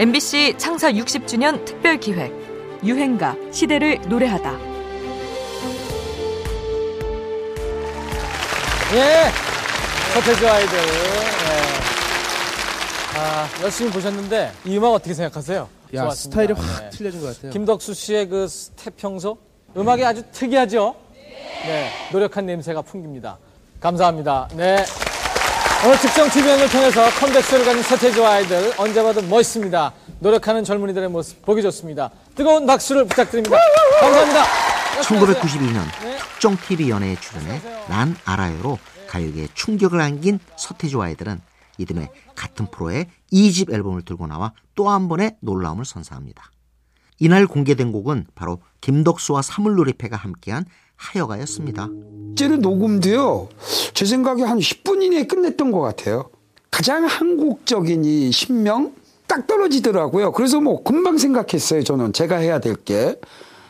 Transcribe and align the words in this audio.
MBC 0.00 0.54
창사 0.56 0.90
60주년 0.90 1.62
특별 1.66 2.00
기획 2.00 2.32
유행가 2.82 3.36
시대를 3.52 4.00
노래하다. 4.08 4.50
예, 8.94 9.30
서태지 10.14 10.46
아이들. 10.46 10.78
예. 10.78 10.82
아, 13.18 13.46
열심히 13.62 13.90
보셨는데 13.90 14.52
이 14.64 14.78
음악 14.78 14.94
어떻게 14.94 15.12
생각하세요? 15.12 15.68
야 15.92 16.02
좋았습니다. 16.04 16.14
스타일이 16.14 16.52
확 16.54 16.80
네. 16.80 16.90
틀려진 16.96 17.20
것 17.20 17.36
같아요. 17.36 17.52
김덕수 17.52 17.92
씨의 17.92 18.28
그 18.30 18.48
스텝 18.48 18.96
평소 18.96 19.36
음악이 19.76 20.02
아주 20.02 20.22
특이하죠? 20.32 20.94
네, 21.12 21.90
노력한 22.10 22.46
냄새가 22.46 22.80
풍깁니다. 22.80 23.36
감사합니다. 23.80 24.48
네. 24.56 24.82
오늘 25.84 25.98
특정 25.98 26.28
TV연을 26.28 26.68
통해서 26.68 27.08
컴백쇼를 27.18 27.64
가진 27.64 27.82
서태지와 27.82 28.30
아이들 28.32 28.72
언제 28.78 29.02
봐도 29.02 29.22
멋있습니다. 29.22 29.92
노력하는 30.20 30.62
젊은이들의 30.62 31.08
모습 31.08 31.40
보기 31.42 31.62
좋습니다. 31.62 32.10
뜨거운 32.34 32.66
박수를 32.66 33.06
부탁드립니다. 33.06 33.56
감사합니다. 34.00 34.44
1992년 35.02 35.84
네. 36.04 36.18
특정 36.18 36.56
TV 36.58 36.90
연예에 36.90 37.16
출연해 37.18 37.62
난 37.88 38.14
알아요로 38.26 38.78
가요계에 39.08 39.48
충격을 39.54 40.00
안긴 40.00 40.38
서태지와 40.56 41.06
아이들은 41.06 41.40
이듬해 41.78 42.10
같은 42.34 42.70
프로에 42.70 43.06
2집 43.32 43.72
앨범을 43.72 44.02
들고 44.02 44.26
나와 44.26 44.52
또 44.74 44.90
한 44.90 45.08
번의 45.08 45.36
놀라움을 45.40 45.86
선사합니다. 45.86 46.50
이날 47.18 47.46
공개된 47.46 47.90
곡은 47.92 48.26
바로 48.34 48.60
김덕수와 48.82 49.40
사물놀이패가 49.42 50.16
함께한 50.16 50.66
하여가였습니다. 51.00 51.88
실제로 52.36 52.56
녹음도요, 52.56 53.48
제 53.92 54.06
생각에 54.06 54.42
한 54.42 54.58
10분 54.58 55.02
이내에 55.02 55.24
끝냈던 55.24 55.72
것 55.72 55.80
같아요. 55.80 56.30
가장 56.70 57.04
한국적인 57.04 58.04
이 58.04 58.30
신명 58.30 58.92
딱 59.26 59.46
떨어지더라고요. 59.46 60.32
그래서 60.32 60.60
뭐 60.60 60.82
금방 60.82 61.18
생각했어요, 61.18 61.82
저는. 61.84 62.12
제가 62.12 62.36
해야 62.36 62.58
될 62.60 62.76
게. 62.76 63.20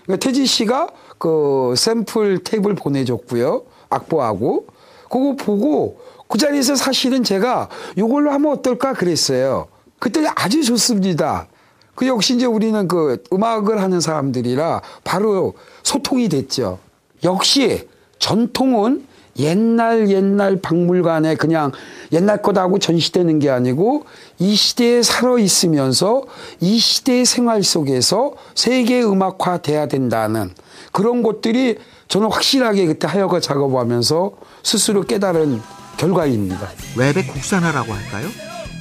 그러니까 0.04 0.24
태지 0.24 0.46
씨가 0.46 0.88
그 1.18 1.74
샘플 1.76 2.44
테이블 2.44 2.74
보내줬고요. 2.74 3.64
악보하고. 3.88 4.66
그거 5.10 5.34
보고 5.36 6.00
그 6.28 6.38
자리에서 6.38 6.76
사실은 6.76 7.24
제가 7.24 7.68
이걸로 7.96 8.30
하면 8.30 8.52
어떨까 8.52 8.92
그랬어요. 8.92 9.66
그때 9.98 10.24
아주 10.36 10.62
좋습니다. 10.62 11.48
그 11.94 12.06
역시 12.06 12.36
이제 12.36 12.46
우리는 12.46 12.86
그 12.86 13.22
음악을 13.32 13.82
하는 13.82 14.00
사람들이라 14.00 14.80
바로 15.02 15.54
소통이 15.82 16.28
됐죠. 16.28 16.78
역시 17.24 17.88
전통은 18.18 19.06
옛날 19.38 20.10
옛날 20.10 20.60
박물관에 20.60 21.36
그냥 21.36 21.72
옛날 22.12 22.42
거다 22.42 22.62
하고 22.62 22.78
전시되는 22.78 23.38
게 23.38 23.48
아니고 23.48 24.04
이 24.38 24.54
시대에 24.54 25.02
살아 25.02 25.38
있으면서 25.38 26.24
이 26.60 26.78
시대의 26.78 27.24
생활 27.24 27.62
속에서 27.62 28.34
세계 28.54 29.02
음악화 29.02 29.58
돼야 29.62 29.86
된다는 29.86 30.50
그런 30.92 31.22
것들이 31.22 31.78
저는 32.08 32.30
확실하게 32.30 32.86
그때 32.86 33.06
하여가 33.06 33.40
작업하면서 33.40 34.32
스스로 34.62 35.02
깨달은 35.02 35.60
결과입니다. 35.96 36.68
랩의 36.96 37.32
국산화라고 37.32 37.92
할까요? 37.92 38.28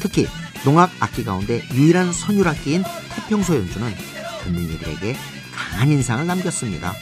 특히 0.02 0.26
농악 0.66 0.90
악기 1.00 1.24
가운데 1.24 1.62
유일한 1.74 2.12
선율 2.12 2.48
악기인 2.48 2.84
태평소 3.16 3.56
연주는 3.56 3.88
듣는 4.44 4.62
이들에게 4.64 5.16
강한 5.54 5.90
인상을 5.90 6.26
남겼습니다. 6.26 6.94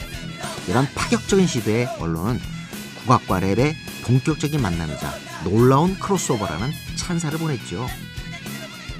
이런 0.68 0.86
파격적인 0.94 1.46
시도에 1.46 1.86
언론은 1.98 2.38
국악과 3.02 3.40
랩의 3.40 3.74
본격적인 4.04 4.60
만남이자 4.60 5.14
놀라운 5.44 5.98
크로스오버라는 5.98 6.70
찬사를 6.96 7.38
보냈죠. 7.38 7.86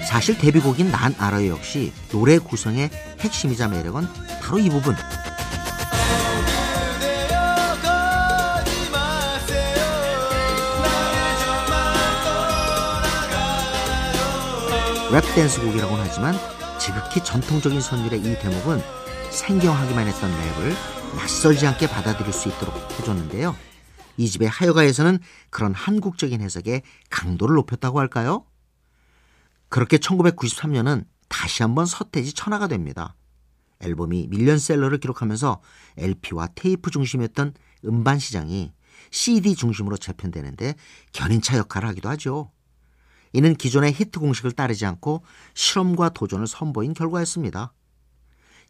사실 0.08 0.38
데뷔곡인 0.38 0.90
난 0.90 1.14
알아요 1.18 1.50
역시 1.50 1.92
노래 2.08 2.38
구성의 2.38 2.88
핵심이자 3.20 3.68
매력은 3.68 4.08
바로 4.40 4.58
이 4.58 4.70
부분. 4.70 4.96
랩 15.10 15.34
댄스 15.34 15.60
곡이라고는 15.60 16.04
하지만 16.06 16.34
지극히 16.78 17.22
전통적인 17.22 17.80
선율의 17.80 18.20
이 18.20 18.38
대목은 18.38 18.82
생경하기만 19.30 20.06
했던 20.06 20.30
랩을 20.30 20.97
낯설지 21.16 21.66
않게 21.66 21.88
받아들일 21.88 22.32
수 22.32 22.48
있도록 22.48 22.74
해줬는데요. 22.98 23.56
2집의 24.16 24.48
하여가에서는 24.48 25.18
그런 25.50 25.74
한국적인 25.74 26.40
해석에 26.40 26.82
강도를 27.10 27.54
높였다고 27.56 28.00
할까요? 28.00 28.44
그렇게 29.68 29.98
1993년은 29.98 31.04
다시 31.28 31.62
한번 31.62 31.86
서태지 31.86 32.32
천하가 32.32 32.66
됩니다. 32.68 33.14
앨범이 33.80 34.26
밀리언셀러를 34.28 34.98
기록하면서 34.98 35.60
LP와 35.98 36.48
테이프 36.54 36.90
중심이었던 36.90 37.54
음반 37.84 38.18
시장이 38.18 38.72
CD 39.10 39.54
중심으로 39.54 39.96
재편되는데 39.96 40.74
견인차 41.12 41.56
역할을 41.58 41.88
하기도 41.88 42.08
하죠. 42.10 42.50
이는 43.32 43.54
기존의 43.54 43.92
히트 43.92 44.18
공식을 44.18 44.52
따르지 44.52 44.86
않고 44.86 45.22
실험과 45.54 46.08
도전을 46.10 46.46
선보인 46.46 46.94
결과였습니다. 46.94 47.72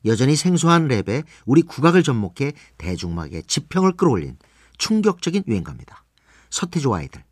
여전히 0.05 0.37
생소한 0.37 0.89
랩에 0.89 1.25
우리 1.45 1.63
국악을 1.63 2.03
접목해 2.03 2.53
대중음악의 2.79 3.45
지평을 3.45 3.93
끌어올린 3.97 4.39
충격적인 4.79 5.45
유행가입니다. 5.47 6.05
서태지와 6.51 6.99
아이들, 6.99 7.25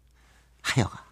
하여가. 0.62 1.05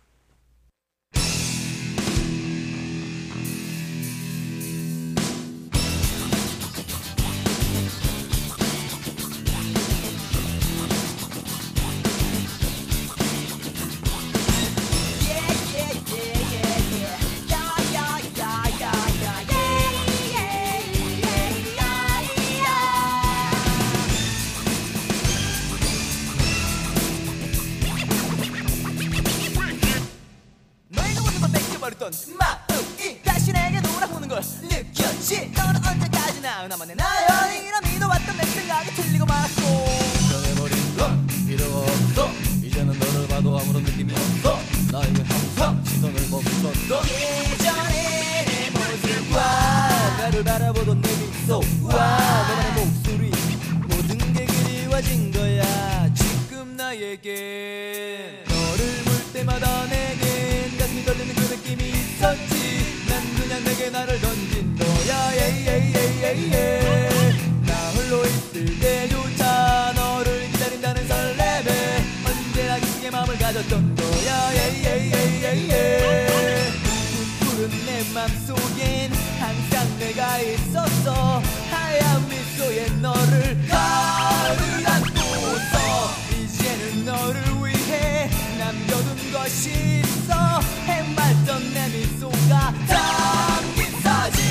나만의 36.69 36.97
나연이라 36.97 37.81
믿어왔던 37.81 38.37
내 38.37 38.45
생각이 38.47 38.91
틀리고 38.95 39.27
말았고. 39.27 39.63
변해버린 40.31 40.97
건 40.97 41.27
필요 41.47 41.65
없어. 41.67 42.31
이제는 42.63 42.99
너를 42.99 43.29
봐도 43.29 43.59
아무런 43.59 43.83
느낌이 43.83 44.13
없어. 44.13 44.59
나에게 44.91 45.23
항상 45.23 45.85
시선을 45.85 46.29
멈췄어 46.31 47.03
예전의 47.07 48.47
내 48.47 48.71
모습과 48.71 50.17
나를 50.19 50.45
바라보던 50.45 51.01
내 51.03 51.09
미소와 51.17 51.71
너만의 51.93 52.73
목소리. 52.85 53.31
모든 53.89 54.33
게 54.33 54.47
그리워진 54.47 55.31
거야 55.33 56.15
지금 56.15 56.77
나에게. 56.77 58.45
너를 58.49 59.05
볼 59.05 59.33
때마다 59.33 59.87
내 59.89 60.14
남겨둔 89.45 89.49
것이 89.49 89.71
있어 90.01 90.61
해맑던 90.87 91.75
내 91.75 91.89
미소가 91.89 92.73
담긴 92.89 94.01
사진 94.01 94.45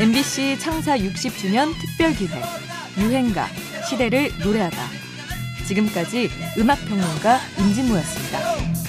MBC 0.00 0.58
창사 0.58 0.98
60주년 0.98 1.72
특별 1.80 2.12
기획 2.12 2.42
유행가 2.98 3.48
시대를 3.88 4.30
노래하다. 4.42 4.76
지금까지 5.66 6.30
음악 6.58 6.84
평론가 6.86 7.40
임진모였습니다. 7.58 8.85